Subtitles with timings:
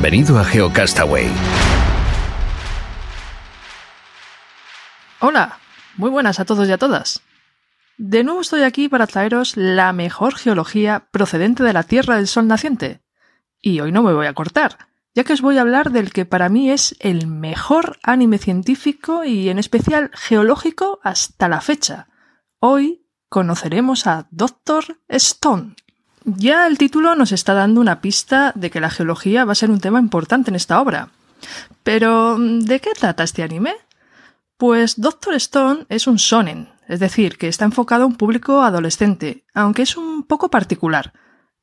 [0.00, 1.26] Bienvenido a GeoCastaway.
[5.18, 5.58] Hola,
[5.96, 7.20] muy buenas a todos y a todas.
[7.96, 12.46] De nuevo estoy aquí para traeros la mejor geología procedente de la Tierra del Sol
[12.46, 13.00] naciente.
[13.60, 14.78] Y hoy no me voy a cortar,
[15.16, 19.24] ya que os voy a hablar del que para mí es el mejor anime científico
[19.24, 22.06] y en especial geológico hasta la fecha.
[22.60, 25.00] Hoy conoceremos a Dr.
[25.08, 25.74] Stone.
[26.36, 29.70] Ya el título nos está dando una pista de que la geología va a ser
[29.70, 31.08] un tema importante en esta obra.
[31.82, 33.74] Pero, ¿de qué trata este anime?
[34.58, 39.46] Pues Doctor Stone es un shonen, es decir, que está enfocado a un público adolescente,
[39.54, 41.14] aunque es un poco particular.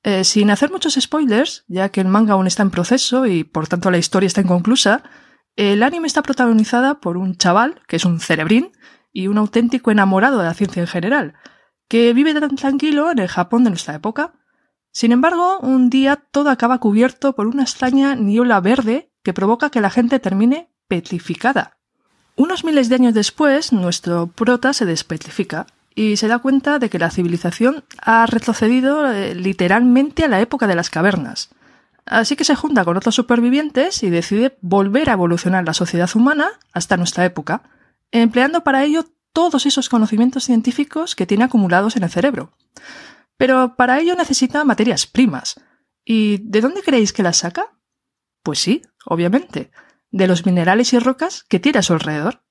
[0.01, 3.67] Eh, sin hacer muchos spoilers, ya que el manga aún está en proceso y por
[3.67, 5.03] tanto la historia está inconclusa,
[5.55, 8.71] el anime está protagonizada por un chaval, que es un cerebrín,
[9.11, 11.35] y un auténtico enamorado de la ciencia en general,
[11.87, 14.33] que vive tan tranquilo en el Japón de nuestra época.
[14.95, 19.81] Sin embargo, un día todo acaba cubierto por una extraña niebla verde que provoca que
[19.81, 21.75] la gente termine petrificada.
[22.37, 26.97] Unos miles de años después, nuestro prota se despetrifica y se da cuenta de que
[26.97, 31.49] la civilización ha retrocedido eh, literalmente a la época de las cavernas.
[32.05, 36.51] Así que se junta con otros supervivientes y decide volver a evolucionar la sociedad humana
[36.71, 37.63] hasta nuestra época,
[38.11, 42.53] empleando para ello todos esos conocimientos científicos que tiene acumulados en el cerebro.
[43.37, 45.59] Pero para ello necesita materias primas.
[46.03, 47.77] ¿Y de dónde creéis que las saca?
[48.43, 49.71] Pues sí, obviamente,
[50.11, 52.43] de los minerales y rocas que tiene a su alrededor.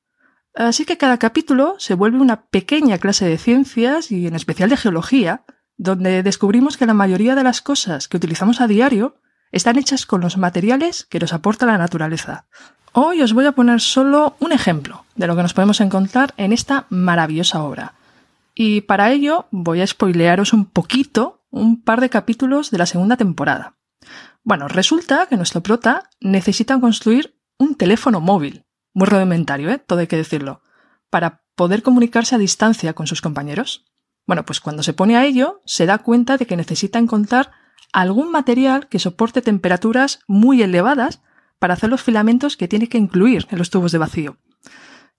[0.54, 4.76] Así que cada capítulo se vuelve una pequeña clase de ciencias y en especial de
[4.76, 5.44] geología,
[5.76, 9.16] donde descubrimos que la mayoría de las cosas que utilizamos a diario
[9.50, 12.46] están hechas con los materiales que nos aporta la naturaleza.
[12.92, 16.52] Hoy os voy a poner solo un ejemplo de lo que nos podemos encontrar en
[16.52, 17.94] esta maravillosa obra.
[18.54, 23.16] Y para ello voy a spoilearos un poquito un par de capítulos de la segunda
[23.16, 23.76] temporada.
[24.42, 29.78] Bueno, resulta que nuestro prota necesita construir un teléfono móvil, muy rudimentario, ¿eh?
[29.78, 30.62] todo hay que decirlo,
[31.10, 33.86] para poder comunicarse a distancia con sus compañeros.
[34.26, 37.52] Bueno, pues cuando se pone a ello, se da cuenta de que necesita encontrar
[37.92, 41.22] algún material que soporte temperaturas muy elevadas
[41.58, 44.36] para hacer los filamentos que tiene que incluir en los tubos de vacío.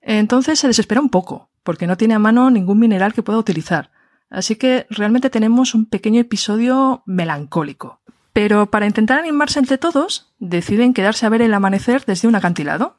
[0.01, 3.91] Entonces se desespera un poco, porque no tiene a mano ningún mineral que pueda utilizar.
[4.29, 7.99] Así que realmente tenemos un pequeño episodio melancólico.
[8.31, 12.97] Pero para intentar animarse entre todos, deciden quedarse a ver el amanecer desde un acantilado.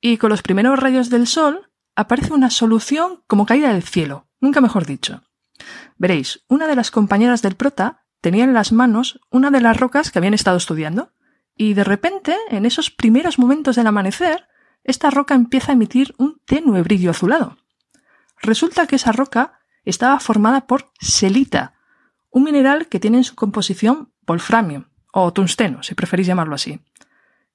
[0.00, 4.60] Y con los primeros rayos del sol aparece una solución como caída del cielo, nunca
[4.60, 5.22] mejor dicho.
[5.96, 10.10] Veréis, una de las compañeras del prota tenía en las manos una de las rocas
[10.10, 11.12] que habían estado estudiando,
[11.56, 14.48] y de repente, en esos primeros momentos del amanecer,
[14.82, 17.56] esta roca empieza a emitir un tenue brillo azulado.
[18.44, 21.72] Resulta que esa roca estaba formada por selita,
[22.28, 26.80] un mineral que tiene en su composición wolframio, o tungsteno, si preferís llamarlo así.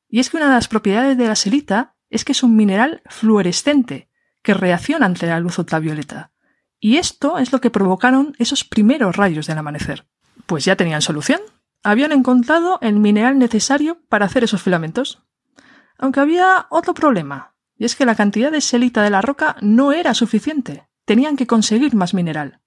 [0.07, 3.03] Y es que una de las propiedades de la selita es que es un mineral
[3.05, 4.09] fluorescente,
[4.41, 6.31] que reacciona ante la luz ultravioleta.
[6.79, 10.07] Y esto es lo que provocaron esos primeros rayos del amanecer.
[10.47, 11.39] Pues ya tenían solución.
[11.83, 15.21] Habían encontrado el mineral necesario para hacer esos filamentos.
[15.99, 19.93] Aunque había otro problema, y es que la cantidad de selita de la roca no
[19.93, 22.61] era suficiente, tenían que conseguir más mineral.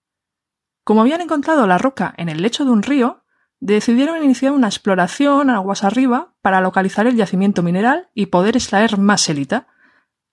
[0.84, 3.22] Como habían encontrado la roca en el lecho de un río,
[3.60, 9.20] decidieron iniciar una exploración aguas arriba para localizar el yacimiento mineral y poder extraer más
[9.20, 9.68] selita.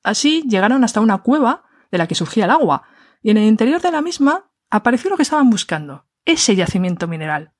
[0.01, 2.83] Así llegaron hasta una cueva de la que surgía el agua,
[3.21, 7.53] y en el interior de la misma apareció lo que estaban buscando, ese yacimiento mineral.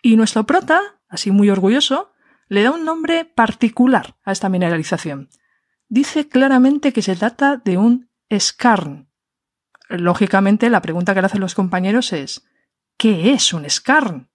[0.00, 2.12] Y nuestro prota, así muy orgulloso,
[2.48, 5.30] le da un nombre particular a esta mineralización.
[5.94, 9.06] Dice claramente que se trata de un skarn.
[9.88, 12.44] Lógicamente, la pregunta que le hacen los compañeros es
[12.98, 14.28] ¿qué es un skarn?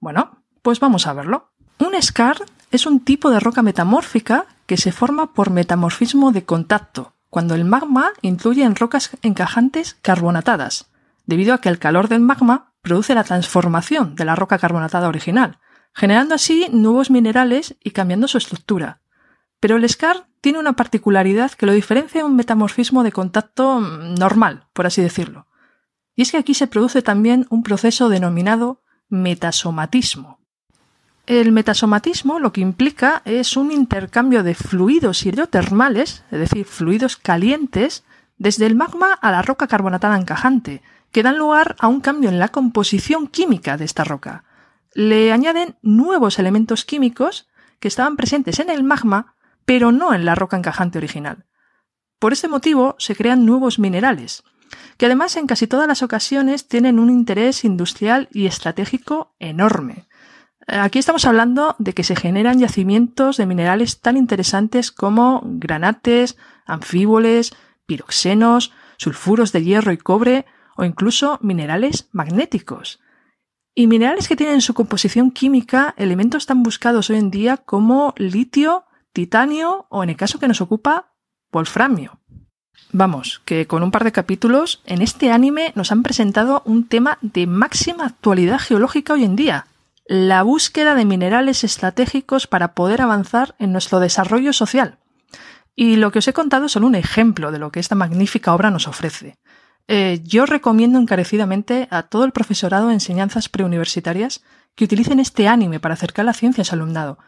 [0.00, 1.52] Bueno, pues vamos a verlo.
[1.78, 7.14] Un skarn es un tipo de roca metamórfica que se forma por metamorfismo de contacto,
[7.30, 10.90] cuando el magma influye en rocas encajantes carbonatadas,
[11.26, 15.60] debido a que el calor del magma produce la transformación de la roca carbonatada original,
[15.94, 19.00] generando así nuevos minerales y cambiando su estructura.
[19.60, 24.14] Pero el SCAR tiene una particularidad que lo diferencia de un metamorfismo de contacto mm,
[24.14, 25.46] normal, por así decirlo.
[26.14, 30.38] Y es que aquí se produce también un proceso denominado metasomatismo.
[31.26, 38.04] El metasomatismo lo que implica es un intercambio de fluidos hidrotermales, es decir, fluidos calientes,
[38.38, 40.82] desde el magma a la roca carbonatada encajante,
[41.12, 44.44] que dan lugar a un cambio en la composición química de esta roca.
[44.94, 49.34] Le añaden nuevos elementos químicos que estaban presentes en el magma,
[49.68, 51.44] pero no en la roca encajante original.
[52.18, 54.42] Por este motivo se crean nuevos minerales,
[54.96, 60.06] que además en casi todas las ocasiones tienen un interés industrial y estratégico enorme.
[60.66, 67.52] Aquí estamos hablando de que se generan yacimientos de minerales tan interesantes como granates, anfíboles,
[67.84, 70.46] piroxenos, sulfuros de hierro y cobre
[70.78, 73.00] o incluso minerales magnéticos.
[73.74, 78.14] Y minerales que tienen en su composición química elementos tan buscados hoy en día como
[78.16, 81.12] litio, titanio o en el caso que nos ocupa,
[81.52, 82.20] wolframio.
[82.92, 87.18] Vamos, que con un par de capítulos en este anime nos han presentado un tema
[87.20, 89.66] de máxima actualidad geológica hoy en día,
[90.06, 94.98] la búsqueda de minerales estratégicos para poder avanzar en nuestro desarrollo social.
[95.76, 98.54] Y lo que os he contado es solo un ejemplo de lo que esta magnífica
[98.54, 99.36] obra nos ofrece.
[99.86, 104.42] Eh, yo recomiendo encarecidamente a todo el profesorado de enseñanzas preuniversitarias
[104.74, 107.18] que utilicen este anime para acercar la ciencia a su alumnado,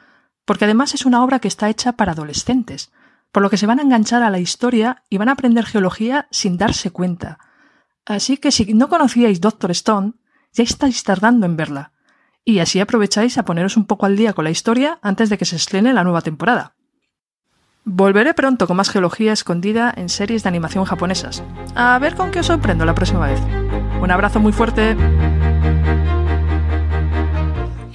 [0.44, 2.92] porque además es una obra que está hecha para adolescentes,
[3.32, 6.26] por lo que se van a enganchar a la historia y van a aprender geología
[6.30, 7.38] sin darse cuenta.
[8.04, 10.14] Así que si no conocíais Doctor Stone,
[10.52, 11.92] ya estáis tardando en verla,
[12.44, 15.44] y así aprovecháis a poneros un poco al día con la historia antes de que
[15.44, 16.74] se estrene la nueva temporada.
[17.84, 21.42] Volveré pronto con más geología escondida en series de animación japonesas.
[21.74, 23.40] A ver con qué os sorprendo la próxima vez.
[24.02, 24.96] Un abrazo muy fuerte.